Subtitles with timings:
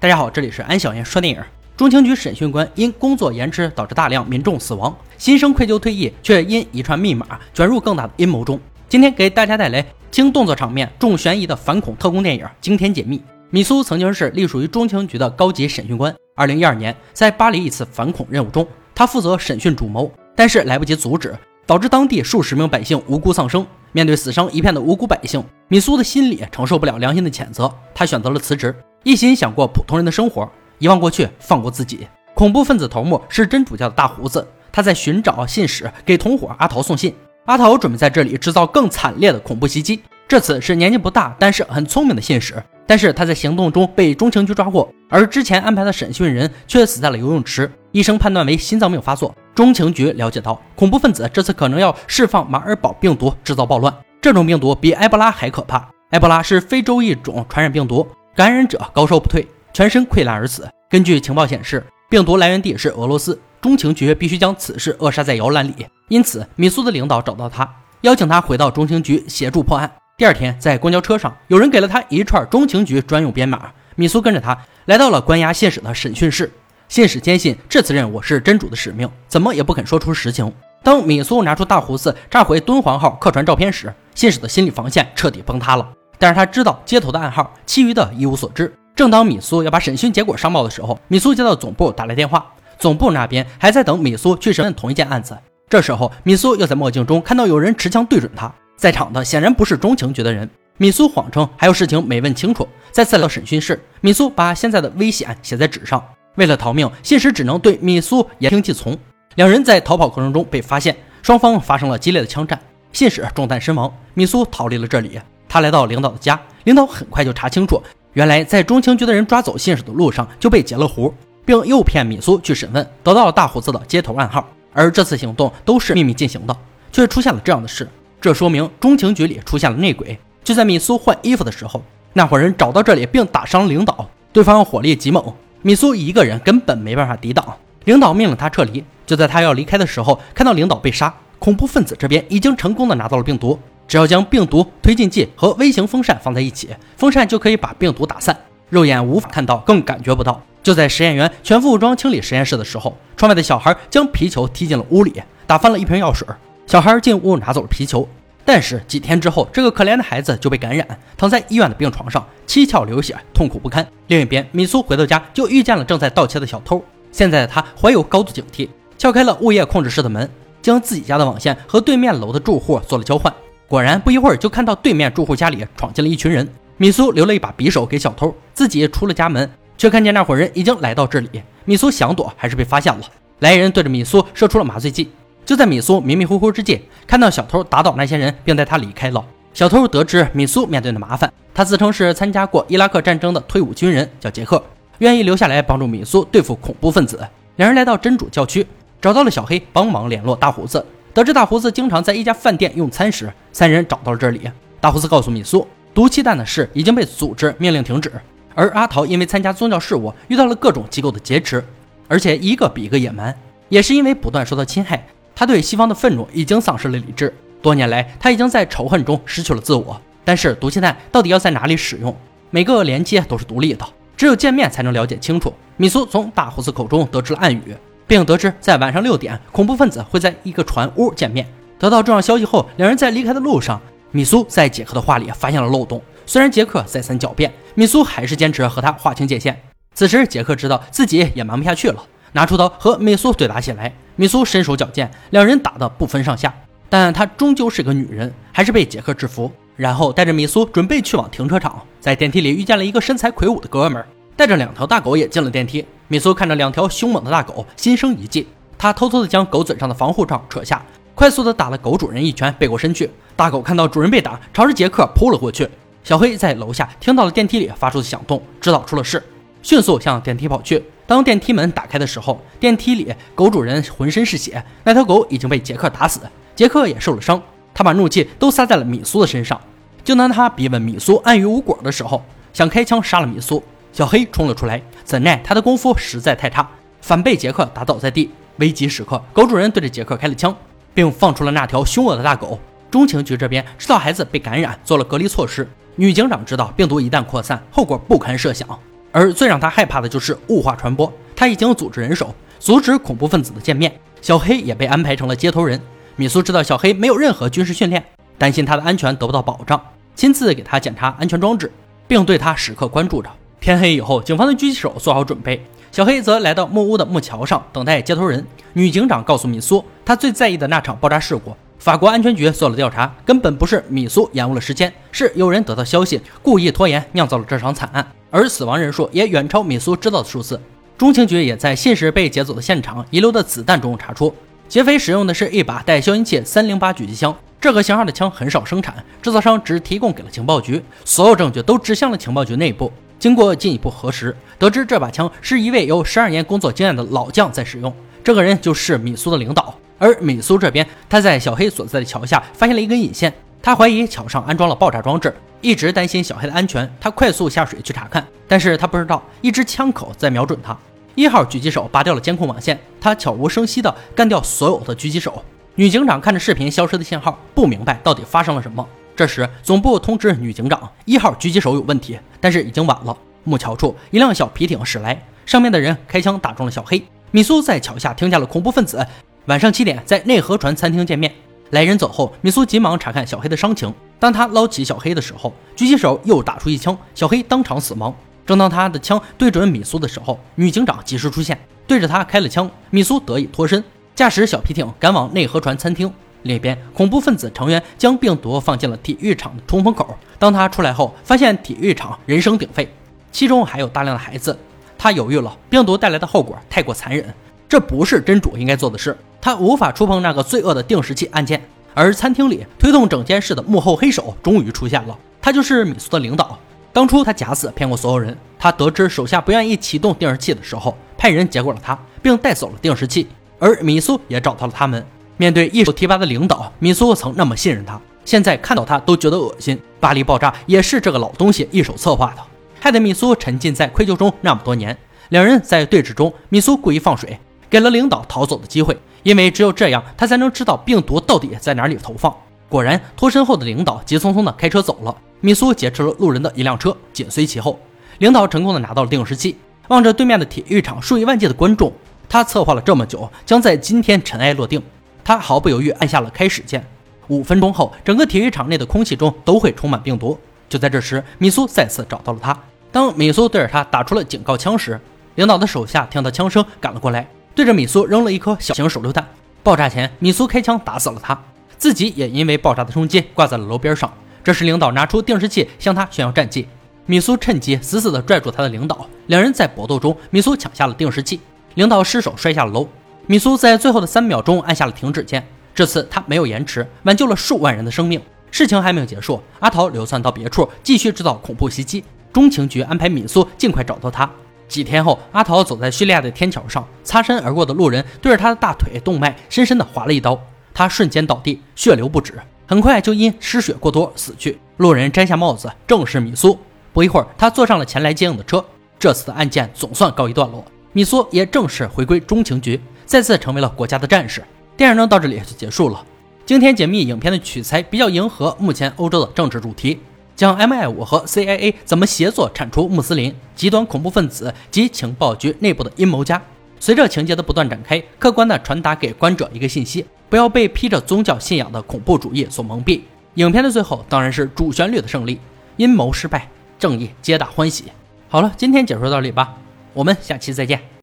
[0.00, 1.42] 大家好，这里是安小言说电影。
[1.76, 8.60] 中情局审讯官因工作延迟导致大量民众死亡，心生愧疚退役，却因一串密码卷入更大的阴谋中。
[8.88, 13.18] 今天给大家带来轻动作场面、重悬疑的反恐特工电影《惊天解密》。
[13.50, 16.14] 米苏曾经是隶属于中情局的高级审讯官。
[16.36, 21.36] 二零一二年，在巴黎一次反恐任务中，他负责审讯主谋，但是来不及阻止，
[21.66, 23.66] 导致当地数十名百姓无辜丧生。
[23.90, 28.72] 面对死伤一片的无辜百姓，米苏的心里承受不了良心的谴责，他选择了辞职，
[29.08, 30.46] 一心想过普通人的生活，
[30.78, 32.06] 遗忘过去，放过自己。
[32.34, 37.14] 恐怖分子头目是真主教的大胡子，他在寻找信使，给同伙阿桃送信。
[37.46, 40.02] 阿桃准备在这里制造更惨烈的恐怖袭击。
[40.28, 49.34] 这次是年纪不大，但是很聪明的信使，但是他在行动中被中情局抓获，而之前安排的审讯人却死在了游泳池，医生判断为心脏病发作。
[49.54, 53.90] 中情局了解到，恐怖分子这次可能要释放马尔堡病毒，制造暴乱。
[54.20, 55.88] 这种病毒比埃博拉还可怕。
[56.10, 58.06] 埃博拉是非洲一种传染病毒，
[58.38, 60.64] 感染者高烧不退，全身溃烂而死。
[60.88, 63.36] 根据情报显示，病毒来源地是俄罗斯。
[63.60, 65.84] 中情局必须将此事扼杀在摇篮里。
[66.06, 67.68] 因此，米苏的领导找到他，
[68.02, 69.92] 邀请他回到中情局协助破案。
[70.16, 73.72] 第二天，在公交车上，有人给了他一串中情局专用编码。
[73.96, 76.48] 米苏跟着他来到了关押信使的审讯室。
[76.88, 80.54] 信使坚信这次任务是真主的使命，怎么也不肯说出实情。
[80.84, 85.88] 当米苏拿出大胡子炸毁敦煌号客船照片时，信使的心理防线彻底崩塌了。
[86.18, 88.72] 但是他知道接头的暗号，其余的一无所知。
[88.96, 92.44] 正当米苏要把审讯结果上报的时候，米苏接到总部打来电话，
[92.78, 95.38] 总部那边还在等米苏去审问同一件案子。
[95.68, 100.48] 这时候，米苏又在墨镜中看到有人持枪对准他，在场的显然不是中情局的人。
[100.78, 102.66] 米苏谎称还有事情没问清楚。
[102.90, 106.02] 再次来到审讯室，米苏把现在的危险写在纸上。
[106.36, 108.96] 为了逃命，信使只能对米苏言听计从。
[109.34, 112.58] 两人在逃跑过程中被发现，双方发生了激烈的枪战，
[112.92, 113.92] 信使中弹身亡。
[114.14, 117.82] 米苏逃离了这里，他来到领导的家，领导很快就查清楚，
[118.12, 121.12] 原来在中情局的人抓走信使的路上就被截了胡，
[121.44, 124.46] 并诱骗米苏去审问，得到了大胡子的接头暗号。
[124.74, 126.56] 而这次行动都是秘密进行的，
[126.92, 127.88] 却出现了这样的事，
[128.20, 130.18] 这说明中情局里出现了内鬼。
[130.44, 131.82] 就在米苏换衣服的时候，
[132.12, 135.24] 那伙人找到这里并打伤了领导，对方火力极猛。
[135.62, 138.84] 米苏一个人根本没办法抵挡，领导命令他撤离。
[139.06, 143.58] 就在他要离开的时候，看到领导被杀，恐怖分子这边已经成功的拿到了病毒，
[143.88, 148.38] 只要将病毒推进剂和微型风扇放在一起，风扇就可以把病毒打散，
[148.68, 150.40] 肉眼无法看到，更感觉不到。
[150.62, 155.14] 就在实验员全副武装清理实验室的时候，窗外的小孩将皮球踢进了屋里，
[155.46, 156.28] 打翻了一瓶药水。
[156.66, 158.06] 小孩进屋拿走了皮球。
[158.44, 163.86] 但是几天之后，这个可怜的孩子就被感染，躺在医院的病床上，七窍流血，痛苦不堪。
[164.06, 166.82] 另一边，米苏回到家就遇见了正在盗窃的小偷。
[167.12, 170.30] 现在的他怀有高度警惕，撬开了物业控制室的门，
[170.62, 173.32] 将自己家的网线和对面楼的住户做了交换。
[173.68, 176.48] 果然，不一会儿就看到对面住户家里闯进了一群人。
[176.78, 181.28] 米苏留了一把匕首给小偷，自己出了家门，却看见那伙人已经来到这里。
[181.66, 183.02] 米苏想躲，还是被发现了。
[183.40, 185.10] 来人对着米苏射出了麻醉剂。
[185.44, 189.22] 就在米苏迷迷糊糊之际，看到小偷打倒那些人，并带他离开了。
[189.52, 194.62] 小偷得知米苏面对的麻烦，他自称是参加过伊拉克战争的退伍军人，叫杰克，
[194.98, 197.20] 愿意留下来帮助米苏对付恐怖分子。
[197.56, 198.66] 两人来到真主教区，
[198.98, 200.82] 找到了小黑，帮忙联络大胡子。
[201.14, 204.50] 得知大胡子经常在一家饭店用餐时，三人找到了这里。
[204.80, 208.12] 大胡子告诉米苏，毒气弹的事已经被组织命令停止，
[208.54, 211.64] 而阿桃因为参加宗教事务，遇到了各种机构的劫持，
[212.06, 213.36] 而且一个比一个野蛮，
[213.68, 215.04] 也是因为不断受到侵害。
[215.34, 220.00] 他对西方的愤怒已经丧失了理智，多年来他已经在仇恨中失去了自我。
[220.24, 222.14] 但是毒气弹到底要在哪里使用？
[222.50, 223.84] 每个连接都是独立的，
[224.16, 225.52] 只有见面才能了解清楚。
[225.76, 227.76] 米苏从大胡子口中得知了暗语，
[228.08, 231.46] 并得知在晚上六点，恐怖分子会在一个船屋见面。
[231.78, 233.80] 得到重要消息后，两人在离开的路上，
[234.10, 236.02] 米苏在杰克的话里发现了漏洞。
[236.26, 239.56] 虽然杰克再三狡辩，米苏还是坚持和他划清界限。
[239.94, 242.02] 此时杰克知道自己也瞒不下去了。
[242.32, 246.52] 拿出刀和米苏对打起来，米苏身手矫健，两人打得不分上下。
[246.88, 251.80] 但她终究是个女人，还是被杰克制服，然后带着米苏准备去往停车场。
[252.00, 255.84] 在电梯里遇见了一个身材魁梧的哥们儿，带着两条大狗也进了电梯。
[256.10, 260.82] 米苏看着两条凶猛的大狗，心生一计，他偷偷的将狗嘴上的防护罩扯下，
[261.14, 263.10] 快速的打了狗主人一拳，背过身去。
[263.36, 265.68] 大狗看到主人被打，朝着杰克扑了过去。
[266.02, 269.22] 小黑在楼下听到了电梯里发出的响动，知道出了事，
[269.62, 270.82] 迅速向电梯跑去。
[271.06, 276.20] 当电梯门打开的时候，电梯里狗主人浑身是血，那条狗已经被杰克打死，
[276.56, 277.42] 杰克也受了伤。
[277.74, 279.60] 他把怒气都撒在了米苏的身上。
[280.02, 283.62] 就当他逼问米苏暗语无果的时候，想开枪杀了米苏，
[283.92, 284.80] 小黑冲了出来。
[285.04, 286.68] 怎奈他的功夫实在太差，
[287.00, 288.30] 反被杰克打倒在地。
[288.58, 290.54] 危急时刻，狗主人对着杰克开了枪，
[290.92, 292.58] 并放出了那条凶恶的大狗。
[292.90, 295.68] 中情局这边知道孩子被感染，做了隔离措施。
[295.94, 298.68] 女警长知道病毒一旦扩散，后果不堪设想。
[299.12, 301.12] 而最让他害怕的就是物化传播。
[301.34, 305.80] 他已经组织人手阻止恐怖分子的见面，小黑也被安排成了接头人。
[306.16, 308.04] 米苏知道小黑没有任何军事训练，
[308.36, 309.80] 担心他的安全得不到保障，
[310.16, 311.70] 亲自给他检查安全装置，
[312.08, 313.30] 并对他时刻关注着。
[313.60, 315.60] 天黑以后，警方的狙击手做好准备，
[315.90, 318.44] 小黑则来到木屋的木桥上等待接头人。
[318.72, 321.54] 女警长告诉米苏，她最在意的那场爆炸事故。
[321.78, 328.06] 法国安全局做了调查，根本不是米苏延误了时间，是有人得到消息，故意拖延，酿造了这场惨案。
[328.30, 330.60] 而死亡人数也远超米苏知道的数字。
[330.96, 334.32] 中情局也在信使被劫走的现场遗留的子弹中查出，
[334.68, 342.92] 劫匪使用的是一把带消音器三零八狙击枪，这个型号的枪很少生产，制造商只提供给了情报局，所有证据都指向了情报局内部。
[343.18, 347.92] 经过进一步核实，得知这把枪是一位有十二年工作经验的老将在使用，
[348.22, 349.74] 这个人就是米苏的领导。
[349.98, 360.76] 而米苏这边，他在小黑所在的桥下发现了一根引线，他怀疑桥上安装了爆炸装置，一直担心小黑的安全，他快速下水去查看，但是他不知道一支枪口在瞄准他。
[361.16, 365.42] 一号狙击手拔掉了监控网线，他悄无声息地干掉所有的狙击手。
[365.74, 368.86] 女警长看着视频消失的信号，不明白到底发生了什么。
[369.18, 373.18] 这时，总部通知女警长，一号狙击手有问题，但是已经晚了。
[373.42, 377.02] 木桥处，一辆小皮艇驶来，上面的人开枪打中了小黑。
[377.32, 379.04] 米苏在桥下听见了恐怖分子。
[379.46, 381.34] 晚上七点，在内河船餐厅见面。
[381.70, 383.92] 来人走后，米苏急忙查看小黑的伤情。
[384.20, 388.14] 当他捞起小黑的时候，狙击手又打出一枪，小黑当场死亡。
[388.46, 392.70] 正当他的枪对准米苏的时候，女警长及时出现，对着他开了枪。
[392.90, 393.82] 米苏得以脱身，
[394.14, 396.08] 驾驶小皮艇赶往内河船餐厅。
[396.42, 400.16] 另一边，恐怖分子成员将病毒放进了体育场的通风口。
[400.38, 402.88] 当他出来后，发现体育场人声鼎沸，
[403.32, 404.56] 其中还有大量的孩子。
[404.96, 407.34] 他犹豫了，病毒带来的后果太过残忍，
[407.68, 409.16] 这不是真主应该做的事。
[409.40, 411.62] 他无法触碰那个罪恶的定时器按键，
[411.94, 416.58] 而餐厅里推动整件事的幕后黑手终于出现了，他就是米苏的领导。
[416.92, 423.28] 当初他假死骗过所有人，他得知手下不愿意启动定时器的时候，派人结果了他，并带走了定时器。
[423.60, 425.04] 而米苏也找到了他们。
[425.38, 429.80] 面对一手提拔的领导，米苏曾那么信任他，现在看到他都觉得恶心。
[430.00, 432.42] 巴黎爆炸也是这个老东西一手策划的，
[432.80, 434.96] 害得米苏沉浸在愧疚中那么多年。
[435.28, 437.38] 两人在对峙中，米苏故意放水。
[437.70, 442.34] 给了领导逃走的机会，因为只有这样，他才能知道病毒到底在哪里投放。
[442.68, 445.14] 果然，脱身后的领导急匆匆地开车走了。
[445.40, 447.78] 米苏劫持了路人的一辆车，紧随其后。
[448.18, 449.56] 领导成功地拿到了定时器，
[449.88, 451.92] 望着对面的体育场数以万计的观众，
[452.28, 454.82] 他策划了这么久，将在今天尘埃落定。
[455.28, 456.82] 他毫不犹豫按下了开始键。
[457.26, 460.38] 五分钟后，整个体育场内的空气中都会充满病毒。
[460.70, 462.58] 就在这时，米苏再次找到了他。
[462.90, 464.98] 当米苏对着他打出了警告枪时，
[465.34, 467.28] 领导的手下听到枪声赶了过来。
[467.54, 469.28] 对着米苏扔了一颗小型手榴弹，
[469.62, 471.38] 爆炸前，米苏开枪打死了他，
[471.76, 474.10] 自己也因为爆炸的冲击挂在了楼边上。
[474.42, 476.66] 这时，领导拿出定时器向他炫耀战绩，
[477.04, 481.38] 米苏趁机死死地拽住他的领导，两人在搏斗中，米苏抢下了定时器，
[481.74, 482.88] 领导失手摔下了楼。
[483.30, 488.18] 米苏在最后的三秒钟按下了停止键，这次他没有延迟，挽救了数万人的生命。
[488.50, 492.02] 事情还没有结束，阿桃流窜到别处，继续制造恐怖袭击。
[492.32, 494.30] 中情局安排米苏尽快找到他。
[494.66, 500.40] 几天后，阿桃走在叙利亚的天桥上，擦身而过的路人对着他的大腿动脉深深地划了一刀，
[500.72, 502.32] 他瞬间倒地，血流不止，
[502.66, 504.58] 很快就因失血过多死去。
[504.78, 506.58] 路人摘下帽子，正是米苏。
[506.94, 508.64] 不一会儿，他坐上了前来接应的车。
[508.98, 514.42] 这次的案件总算告一段落，米苏也正式回归中情局，再次成为了国家的战士。
[514.76, 516.04] 电影呢，到这里就结束了。
[516.46, 520.00] 惊天解密影片的取材比较迎合目前欧洲的政治主题。
[520.34, 526.40] 将 MI 五和 CIA 怎么协作铲除穆斯林极端恐怖分子及情报局内部的阴谋家。
[526.78, 533.00] 随着情节的不断展开，客观的传达给观者一个信息：不要被披着宗教信仰的恐怖主义所蒙蔽。
[533.34, 535.40] 影片的最后当然是主旋律的胜利，
[535.76, 537.86] 阴谋失败，正义皆大欢喜。
[538.28, 539.56] 好了，今天解说到这里吧，
[539.98, 540.88] 我们下期再见。